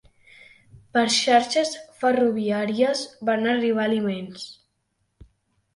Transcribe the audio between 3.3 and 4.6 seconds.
van arribar aliments.